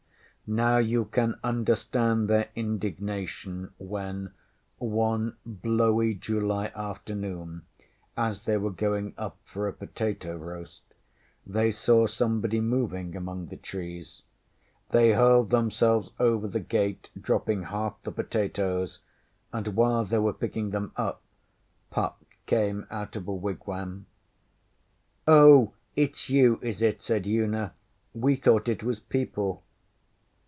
[0.47, 4.33] ŌĆÖ Now you can understand their indignation when,
[4.79, 7.61] one blowy July afternoon,
[8.17, 10.81] as they were going up for a potato roast,
[11.47, 14.23] they saw somebody moving among the trees.
[14.89, 18.99] They hurled themselves over the gate, dropping half the potatoes,
[19.53, 21.21] and while they were picking them up
[21.91, 24.05] Puck came out of a wigwam.
[25.29, 26.99] ŌĆśOh, itŌĆÖs you, is it?
[26.99, 27.73] ŌĆÖ said Una.
[28.17, 29.63] ŌĆśWe thought it was people.